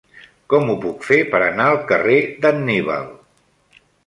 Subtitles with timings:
[0.53, 2.17] Com ho puc fer per anar al carrer
[2.47, 3.07] d'Anníbal?